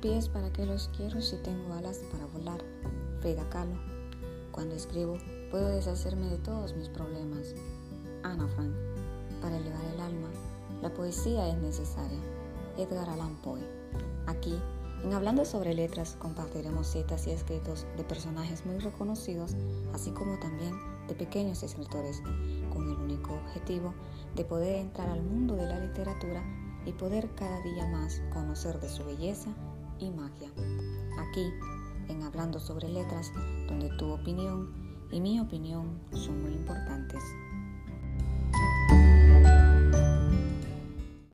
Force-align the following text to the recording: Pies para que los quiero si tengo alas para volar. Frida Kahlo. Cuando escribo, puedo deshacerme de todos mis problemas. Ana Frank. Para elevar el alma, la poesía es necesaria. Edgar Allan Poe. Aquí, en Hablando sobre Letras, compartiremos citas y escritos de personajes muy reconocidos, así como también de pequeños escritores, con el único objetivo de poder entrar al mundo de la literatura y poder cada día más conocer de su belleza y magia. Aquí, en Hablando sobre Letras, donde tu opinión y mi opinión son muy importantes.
Pies 0.00 0.28
para 0.28 0.52
que 0.52 0.64
los 0.64 0.90
quiero 0.96 1.20
si 1.20 1.34
tengo 1.38 1.74
alas 1.74 2.02
para 2.12 2.24
volar. 2.26 2.62
Frida 3.20 3.48
Kahlo. 3.50 3.74
Cuando 4.52 4.76
escribo, 4.76 5.18
puedo 5.50 5.66
deshacerme 5.70 6.28
de 6.28 6.38
todos 6.38 6.76
mis 6.76 6.88
problemas. 6.88 7.56
Ana 8.22 8.46
Frank. 8.46 8.72
Para 9.42 9.56
elevar 9.56 9.84
el 9.92 10.00
alma, 10.00 10.28
la 10.82 10.94
poesía 10.94 11.48
es 11.48 11.56
necesaria. 11.56 12.20
Edgar 12.76 13.10
Allan 13.10 13.34
Poe. 13.42 13.60
Aquí, 14.28 14.56
en 15.02 15.12
Hablando 15.14 15.44
sobre 15.44 15.74
Letras, 15.74 16.14
compartiremos 16.20 16.86
citas 16.86 17.26
y 17.26 17.32
escritos 17.32 17.84
de 17.96 18.04
personajes 18.04 18.64
muy 18.66 18.78
reconocidos, 18.78 19.56
así 19.92 20.12
como 20.12 20.38
también 20.38 20.76
de 21.08 21.14
pequeños 21.14 21.64
escritores, 21.64 22.22
con 22.72 22.88
el 22.88 22.98
único 22.98 23.34
objetivo 23.34 23.92
de 24.36 24.44
poder 24.44 24.76
entrar 24.76 25.08
al 25.08 25.24
mundo 25.24 25.56
de 25.56 25.66
la 25.66 25.80
literatura 25.80 26.44
y 26.86 26.92
poder 26.92 27.34
cada 27.34 27.60
día 27.62 27.88
más 27.88 28.22
conocer 28.32 28.78
de 28.78 28.88
su 28.88 29.04
belleza 29.04 29.50
y 30.00 30.10
magia. 30.10 30.50
Aquí, 31.18 31.50
en 32.08 32.22
Hablando 32.22 32.60
sobre 32.60 32.88
Letras, 32.88 33.32
donde 33.68 33.90
tu 33.98 34.10
opinión 34.10 34.72
y 35.10 35.20
mi 35.20 35.40
opinión 35.40 36.00
son 36.12 36.42
muy 36.42 36.52
importantes. 36.52 36.77